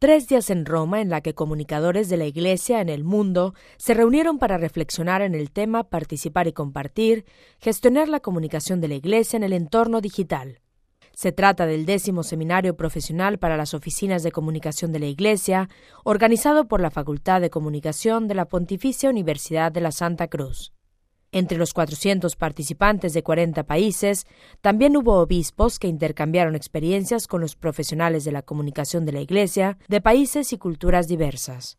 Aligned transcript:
Tres 0.00 0.28
días 0.28 0.48
en 0.48 0.64
Roma 0.64 1.02
en 1.02 1.10
la 1.10 1.20
que 1.20 1.34
comunicadores 1.34 2.08
de 2.08 2.16
la 2.16 2.24
Iglesia 2.24 2.80
en 2.80 2.88
el 2.88 3.04
mundo 3.04 3.52
se 3.76 3.92
reunieron 3.92 4.38
para 4.38 4.56
reflexionar 4.56 5.20
en 5.20 5.34
el 5.34 5.50
tema 5.50 5.90
Participar 5.90 6.48
y 6.48 6.54
compartir, 6.54 7.26
gestionar 7.58 8.08
la 8.08 8.20
comunicación 8.20 8.80
de 8.80 8.88
la 8.88 8.94
Iglesia 8.94 9.36
en 9.36 9.42
el 9.42 9.52
entorno 9.52 10.00
digital. 10.00 10.60
Se 11.12 11.32
trata 11.32 11.66
del 11.66 11.84
décimo 11.84 12.22
seminario 12.22 12.78
profesional 12.78 13.38
para 13.38 13.58
las 13.58 13.74
oficinas 13.74 14.22
de 14.22 14.32
comunicación 14.32 14.90
de 14.90 15.00
la 15.00 15.06
Iglesia, 15.06 15.68
organizado 16.02 16.66
por 16.66 16.80
la 16.80 16.90
Facultad 16.90 17.42
de 17.42 17.50
Comunicación 17.50 18.26
de 18.26 18.36
la 18.36 18.46
Pontificia 18.46 19.10
Universidad 19.10 19.70
de 19.70 19.82
la 19.82 19.92
Santa 19.92 20.28
Cruz. 20.28 20.72
Entre 21.32 21.58
los 21.58 21.72
400 21.72 22.34
participantes 22.34 23.12
de 23.12 23.22
40 23.22 23.62
países, 23.62 24.26
también 24.60 24.96
hubo 24.96 25.18
obispos 25.20 25.78
que 25.78 25.86
intercambiaron 25.86 26.56
experiencias 26.56 27.28
con 27.28 27.40
los 27.40 27.54
profesionales 27.54 28.24
de 28.24 28.32
la 28.32 28.42
comunicación 28.42 29.06
de 29.06 29.12
la 29.12 29.20
Iglesia 29.20 29.78
de 29.88 30.00
países 30.00 30.52
y 30.52 30.58
culturas 30.58 31.06
diversas. 31.06 31.78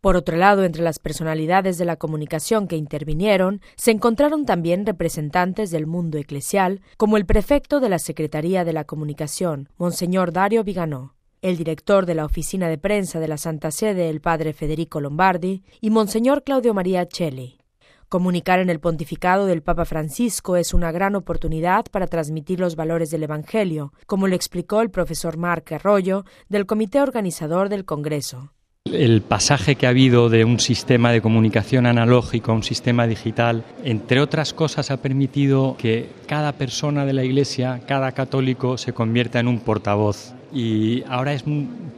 Por 0.00 0.16
otro 0.16 0.36
lado, 0.36 0.64
entre 0.64 0.82
las 0.82 0.98
personalidades 0.98 1.76
de 1.76 1.84
la 1.84 1.96
comunicación 1.96 2.66
que 2.66 2.76
intervinieron, 2.76 3.60
se 3.76 3.90
encontraron 3.90 4.46
también 4.46 4.86
representantes 4.86 5.70
del 5.70 5.86
mundo 5.86 6.16
eclesial, 6.16 6.80
como 6.96 7.16
el 7.16 7.26
prefecto 7.26 7.80
de 7.80 7.90
la 7.90 7.98
Secretaría 7.98 8.64
de 8.64 8.72
la 8.72 8.84
Comunicación, 8.84 9.68
Monseñor 9.76 10.32
Dario 10.32 10.64
Viganó, 10.64 11.14
el 11.42 11.58
director 11.58 12.06
de 12.06 12.14
la 12.14 12.24
Oficina 12.24 12.68
de 12.68 12.78
Prensa 12.78 13.20
de 13.20 13.28
la 13.28 13.36
Santa 13.36 13.70
Sede, 13.70 14.08
el 14.08 14.22
padre 14.22 14.54
Federico 14.54 15.00
Lombardi, 15.00 15.62
y 15.80 15.90
Monseñor 15.90 16.44
Claudio 16.44 16.72
María 16.72 17.06
Celli. 17.06 17.59
Comunicar 18.10 18.58
en 18.58 18.70
el 18.70 18.80
pontificado 18.80 19.46
del 19.46 19.62
Papa 19.62 19.84
Francisco 19.84 20.56
es 20.56 20.74
una 20.74 20.90
gran 20.90 21.14
oportunidad 21.14 21.84
para 21.92 22.08
transmitir 22.08 22.58
los 22.58 22.74
valores 22.74 23.12
del 23.12 23.22
Evangelio, 23.22 23.92
como 24.06 24.26
lo 24.26 24.34
explicó 24.34 24.80
el 24.80 24.90
profesor 24.90 25.36
Marc 25.36 25.70
Arroyo 25.70 26.24
del 26.48 26.66
comité 26.66 27.00
organizador 27.00 27.68
del 27.68 27.84
Congreso. 27.84 28.52
El 28.86 29.22
pasaje 29.22 29.76
que 29.76 29.86
ha 29.86 29.90
habido 29.90 30.28
de 30.28 30.44
un 30.44 30.58
sistema 30.58 31.12
de 31.12 31.22
comunicación 31.22 31.86
analógico 31.86 32.50
a 32.50 32.56
un 32.56 32.64
sistema 32.64 33.06
digital, 33.06 33.64
entre 33.84 34.20
otras 34.20 34.54
cosas, 34.54 34.90
ha 34.90 34.96
permitido 34.96 35.76
que 35.78 36.08
cada 36.26 36.54
persona 36.54 37.06
de 37.06 37.12
la 37.12 37.22
Iglesia, 37.22 37.80
cada 37.86 38.10
católico, 38.10 38.76
se 38.76 38.92
convierta 38.92 39.38
en 39.38 39.46
un 39.46 39.60
portavoz 39.60 40.34
y 40.52 41.04
ahora 41.08 41.32
es, 41.32 41.44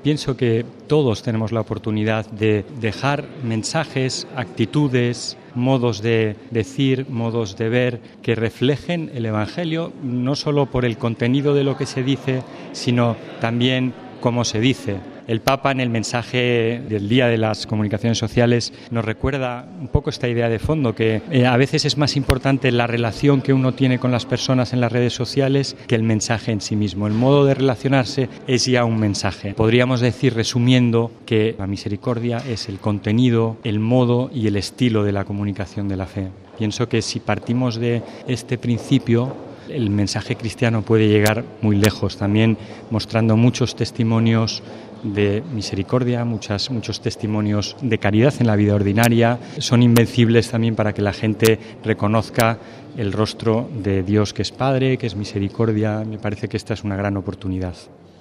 pienso 0.03 0.37
que 0.37 0.67
todos 0.89 1.23
tenemos 1.23 1.53
la 1.53 1.63
oportunidad 1.63 2.31
de 2.31 2.67
dejar 2.81 3.25
mensajes, 3.43 4.27
actitudes, 4.37 5.39
modos 5.55 6.03
de 6.03 6.37
decir, 6.51 7.07
modos 7.09 7.57
de 7.57 7.69
ver 7.69 8.01
que 8.23 8.35
reflejen 8.35 9.11
el 9.15 9.27
Evangelio, 9.27 9.93
no 10.03 10.35
solo 10.35 10.67
por 10.67 10.85
el 10.85 10.99
contenido 10.99 11.55
de 11.55 11.65
lo 11.65 11.77
que 11.77 11.87
se 11.87 12.03
dice, 12.03 12.43
sino 12.73 13.17
también 13.41 13.93
cómo 14.21 14.45
se 14.45 14.61
dice. 14.61 15.12
El 15.29 15.41
Papa 15.41 15.71
en 15.71 15.81
el 15.81 15.89
mensaje 15.89 16.83
del 16.89 17.09
Día 17.09 17.29
de 17.29 17.39
las 17.39 17.67
Comunicaciones 17.67 18.19
Sociales 18.19 18.73
nos 18.91 19.05
recuerda 19.05 19.67
un 19.81 19.89
poco 19.89 20.11
esta 20.11 20.29
idea 20.29 20.49
de 20.49 20.59
fondo, 20.59 20.95
que 20.95 21.23
eh, 21.31 21.47
a 21.47 21.57
veces 21.57 21.85
es 21.85 21.97
más 21.97 22.17
importante 22.17 22.73
la 22.73 22.87
relación 22.87 23.41
que 23.41 23.53
uno 23.53 23.73
tiene 23.73 23.99
con 23.99 24.11
las 24.11 24.27
personas 24.27 24.73
en 24.73 24.81
las 24.81 24.91
redes 24.91 25.13
sociales 25.13 25.77
que 25.87 25.95
el 25.95 26.03
mensaje 26.03 26.51
en 26.51 26.61
sí 26.61 26.75
mismo. 26.75 27.07
El 27.07 27.13
modo 27.13 27.45
de 27.45 27.55
relacionarse 27.55 28.29
es 28.47 28.67
ya 28.67 28.85
un 28.85 28.99
mensaje. 28.99 29.55
Podríamos 29.55 30.01
decir, 30.01 30.35
resumiendo, 30.35 31.13
que 31.25 31.55
la 31.59 31.67
misericordia 31.67 32.43
es 32.49 32.69
el 32.69 32.79
contenido, 32.79 33.57
el 33.65 33.79
modo 33.79 34.31
y 34.35 34.49
el 34.49 34.57
estilo 34.57 35.05
de 35.05 35.13
la 35.13 35.25
comunicación 35.25 35.89
de 35.89 35.97
la 35.97 36.07
fe. 36.07 36.29
Pienso 36.59 36.89
que 36.89 37.01
si 37.03 37.21
partimos 37.21 37.77
de 37.77 38.03
este 38.27 38.59
principio, 38.59 39.35
el 39.69 39.91
mensaje 39.91 40.37
cristiano 40.37 40.83
puede 40.83 41.09
llegar 41.09 41.45
muy 41.61 41.77
lejos, 41.77 42.17
también 42.17 42.59
mostrando 42.91 43.37
muchos 43.37 43.75
testimonios 43.77 44.63
de 45.03 45.43
misericordia, 45.53 46.25
muchas, 46.25 46.71
muchos 46.71 47.01
testimonios 47.01 47.77
de 47.81 47.99
caridad 47.99 48.35
en 48.39 48.47
la 48.47 48.57
vida 48.57 48.75
ordinaria. 48.75 49.39
Son 49.59 49.83
invencibles 49.83 50.51
también 50.51 50.75
para 50.75 50.93
que 50.93 51.03
la 51.03 51.13
gente 51.13 51.59
reconozca 51.85 52.59
el 52.97 53.13
rostro 53.13 53.69
de 53.75 54.03
Dios 54.03 54.33
que 54.33 54.43
es 54.43 54.53
Padre, 54.53 54.99
que 54.99 55.07
es 55.07 55.17
misericordia. 55.17 56.05
Me 56.05 56.19
parece 56.19 56.49
que 56.49 56.57
esta 56.57 56.75
es 56.75 56.85
una 56.85 56.97
gran 56.97 57.17
oportunidad. 57.17 57.75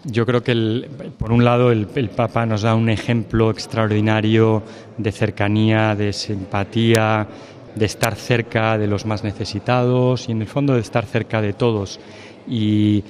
Yo 0.03 0.25
creo 0.25 0.41
que, 0.41 0.89
por 1.19 1.31
un 1.31 1.44
lado, 1.45 1.72
el, 1.72 1.88
el, 1.94 2.09
Papa 2.09 2.45
nos 2.47 2.63
da 2.63 2.73
un 2.73 2.89
ejemplo 2.89 3.51
extraordinario 3.51 4.63
de 4.97 5.11
cercanía, 5.11 5.95
de 5.95 6.11
simpatía, 6.11 7.27
de 7.75 7.85
estar 7.85 8.16
cerca 8.16 8.79
de 8.79 8.88
los 8.88 9.06
más 9.06 9.23
necesitados 9.23 10.27
y, 10.27 10.31
en 10.31 10.41
el 10.41 10.47
fondo, 10.47 10.73
de 10.73 10.79
estar 10.79 11.06
cerca 11.06 11.39
de 11.39 11.53
todos. 11.53 12.00
Y 12.47 13.03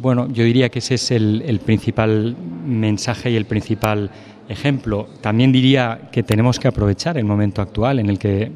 bueno, 0.00 0.28
yo 0.30 0.44
diría 0.44 0.68
que 0.68 0.80
ese 0.80 0.94
es 0.94 1.10
el, 1.10 1.60
principal 1.64 2.36
mensaje 2.66 3.30
y 3.30 3.36
el 3.36 3.46
principal 3.46 4.10
ejemplo. 4.48 5.08
También 5.20 5.52
diría 5.52 6.08
que 6.12 6.22
tenemos 6.22 6.58
que 6.58 6.68
aprovechar 6.68 7.18
el 7.18 7.24
momento 7.24 7.62
actual 7.62 7.98
en 7.98 8.10
el 8.10 8.18
que 8.18 8.50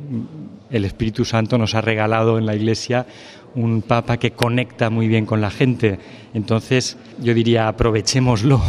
el 0.70 0.84
Espíritu 0.84 1.24
Santo 1.24 1.58
nos 1.58 1.74
ha 1.74 1.80
regalado 1.80 2.38
en 2.38 2.46
la 2.46 2.54
Iglesia 2.54 3.06
un 3.54 3.82
Papa 3.82 4.18
que 4.18 4.32
conecta 4.32 4.90
muy 4.90 5.08
bien 5.08 5.26
con 5.26 5.40
la 5.40 5.50
gente. 5.50 5.98
Entonces, 6.34 6.96
yo 7.20 7.34
diría, 7.34 7.68
aprovechémoslo, 7.68 8.60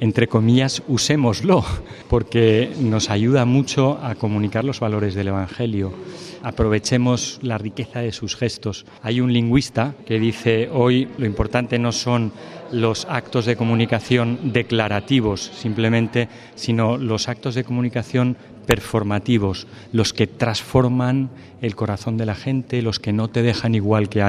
entre 0.00 0.28
comillas, 0.28 0.82
usémoslo, 0.88 1.64
porque 2.08 2.72
nos 2.80 3.10
ayuda 3.10 3.44
mucho 3.44 3.98
a 4.02 4.14
comunicar 4.14 4.64
los 4.64 4.80
valores 4.80 5.14
del 5.14 5.28
Evangelio 5.28 5.92
aprovechemos 6.44 7.38
la 7.42 7.56
riqueza 7.56 8.00
de 8.00 8.12
sus 8.12 8.36
gestos. 8.36 8.84
Hay 9.02 9.20
un 9.20 9.32
lingüista 9.32 9.94
que 10.06 10.20
dice 10.20 10.68
hoy 10.70 11.08
lo 11.16 11.24
importante 11.24 11.78
no 11.78 11.90
son 11.90 12.32
los 12.70 13.06
actos 13.08 13.46
de 13.46 13.56
comunicación 13.56 14.52
declarativos 14.52 15.40
simplemente, 15.40 16.28
sino 16.54 16.98
los 16.98 17.28
actos 17.28 17.54
de 17.54 17.64
comunicación 17.64 18.36
performativos, 18.66 19.66
los 19.92 20.12
que 20.12 20.26
transforman 20.26 21.30
el 21.62 21.74
corazón 21.74 22.18
de 22.18 22.26
la 22.26 22.34
gente, 22.34 22.82
los 22.82 23.00
que 23.00 23.12
no 23.12 23.28
te 23.28 23.42
dejan 23.42 23.74
igual 23.74 24.10
que 24.10 24.22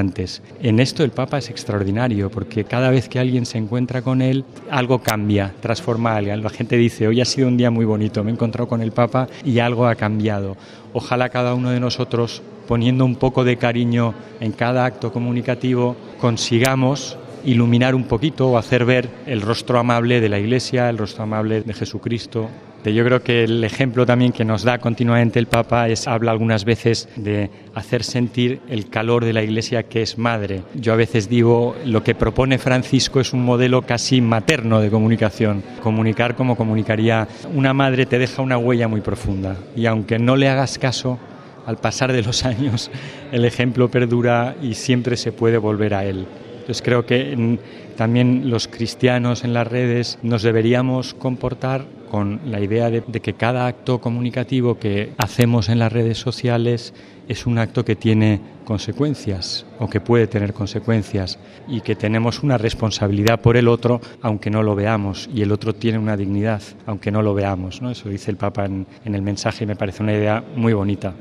En 0.61 0.79
esto 0.79 1.03
el 1.03 1.11
Papa 1.11 1.37
es 1.37 1.49
extraordinario, 1.49 2.29
porque 2.29 2.65
cada 2.65 2.89
vez 2.89 3.07
que 3.07 3.19
alguien 3.19 3.45
se 3.45 3.57
encuentra 3.57 4.01
con 4.01 4.21
él, 4.21 4.43
algo 4.69 4.99
cambia, 4.99 5.53
transforma 5.61 6.11
a 6.11 6.17
alguien. 6.17 6.43
La 6.43 6.49
gente 6.49 6.75
dice, 6.75 7.07
hoy 7.07 7.21
ha 7.21 7.25
sido 7.25 7.47
un 7.47 7.55
día 7.55 7.71
muy 7.71 7.85
bonito, 7.85 8.23
me 8.23 8.31
he 8.31 8.33
encontrado 8.33 8.67
con 8.67 8.81
el 8.81 8.91
Papa 8.91 9.27
y 9.45 9.59
algo 9.59 9.87
ha 9.87 9.95
cambiado. 9.95 10.57
Ojalá 10.93 11.29
cada 11.29 11.53
uno 11.53 11.69
de 11.69 11.79
nosotros, 11.79 12.41
poniendo 12.67 13.05
un 13.05 13.15
poco 13.15 13.43
de 13.43 13.57
cariño 13.57 14.13
en 14.41 14.51
cada 14.51 14.85
acto 14.85 15.13
comunicativo, 15.13 15.95
consigamos 16.19 17.17
iluminar 17.45 17.95
un 17.95 18.05
poquito 18.05 18.49
o 18.49 18.57
hacer 18.57 18.85
ver 18.85 19.09
el 19.25 19.41
rostro 19.41 19.79
amable 19.79 20.21
de 20.21 20.29
la 20.29 20.39
Iglesia, 20.39 20.89
el 20.89 20.97
rostro 20.97 21.23
amable 21.23 21.61
de 21.61 21.73
Jesucristo, 21.73 22.49
yo 22.93 23.03
creo 23.03 23.23
que 23.23 23.43
el 23.43 23.63
ejemplo 23.63 24.05
también 24.05 24.31
que 24.31 24.45
nos 24.45 24.63
da 24.63 24.77
continuamente 24.77 25.39
el 25.39 25.47
Papa 25.47 25.89
es 25.89 26.07
habla 26.07 26.31
algunas 26.31 26.65
veces 26.65 27.09
de 27.15 27.49
hacer 27.73 28.03
sentir 28.03 28.59
el 28.69 28.89
calor 28.89 29.25
de 29.25 29.33
la 29.33 29.43
Iglesia 29.43 29.83
que 29.83 30.01
es 30.01 30.17
madre. 30.17 30.61
Yo 30.75 30.93
a 30.93 30.95
veces 30.95 31.29
digo 31.29 31.75
lo 31.85 32.03
que 32.03 32.15
propone 32.15 32.57
Francisco 32.57 33.19
es 33.19 33.33
un 33.33 33.43
modelo 33.43 33.81
casi 33.81 34.21
materno 34.21 34.81
de 34.81 34.89
comunicación. 34.89 35.63
Comunicar 35.81 36.35
como 36.35 36.55
comunicaría 36.55 37.27
una 37.53 37.73
madre 37.73 38.05
te 38.05 38.19
deja 38.19 38.41
una 38.41 38.57
huella 38.57 38.87
muy 38.87 39.01
profunda 39.01 39.55
y 39.75 39.85
aunque 39.87 40.19
no 40.19 40.35
le 40.35 40.49
hagas 40.49 40.77
caso 40.77 41.17
al 41.65 41.77
pasar 41.77 42.13
de 42.13 42.21
los 42.21 42.45
años 42.45 42.91
el 43.31 43.45
ejemplo 43.45 43.89
perdura 43.89 44.55
y 44.61 44.75
siempre 44.75 45.17
se 45.17 45.31
puede 45.31 45.57
volver 45.57 45.93
a 45.95 46.05
él. 46.05 46.27
Entonces 46.65 46.81
creo 46.81 47.05
que 47.05 47.59
también 47.95 48.49
los 48.49 48.67
cristianos 48.67 49.43
en 49.43 49.53
las 49.53 49.67
redes 49.67 50.17
nos 50.23 50.41
deberíamos 50.41 51.13
comportar 51.13 51.85
con 52.09 52.39
la 52.47 52.59
idea 52.59 52.89
de, 52.89 53.03
que 53.03 53.33
cada 53.33 53.67
acto 53.67 54.01
comunicativo 54.01 54.79
que 54.79 55.13
hacemos 55.19 55.69
en 55.69 55.77
las 55.77 55.93
redes 55.93 56.17
sociales 56.17 56.95
es 57.27 57.45
un 57.45 57.59
acto 57.59 57.85
que 57.85 57.95
tiene 57.95 58.41
consecuencias 58.65 59.67
o 59.77 59.87
que 59.87 60.01
puede 60.01 60.25
tener 60.25 60.53
consecuencias 60.53 61.37
y 61.67 61.81
que 61.81 61.95
tenemos 61.95 62.41
una 62.41 62.57
responsabilidad 62.57 63.41
por 63.41 63.57
el 63.57 63.67
otro 63.67 64.01
aunque 64.23 64.49
no 64.49 64.63
lo 64.63 64.73
veamos 64.73 65.29
y 65.31 65.43
el 65.43 65.51
otro 65.51 65.75
tiene 65.75 65.99
una 65.99 66.17
dignidad 66.17 66.63
aunque 66.87 67.11
no 67.11 67.21
lo 67.21 67.35
veamos. 67.35 67.79
Eso 67.79 68.09
dice 68.09 68.31
el 68.31 68.37
Papa 68.37 68.65
en, 68.65 68.87
en 69.05 69.13
el 69.13 69.21
mensaje 69.21 69.65
y 69.65 69.67
me 69.67 69.75
parece 69.75 70.01
una 70.01 70.13
idea 70.13 70.43
muy 70.55 70.73
bonita. 70.73 71.13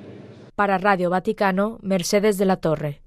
Para 0.54 0.78
Radio 0.78 1.10
Vaticano, 1.10 1.78
Mercedes 1.82 2.38
de 2.38 2.46
la 2.46 2.56
Torre. 2.56 3.02